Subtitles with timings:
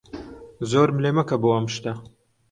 [0.69, 1.93] زۆرم لێ مەکە بۆ ئەم شتە.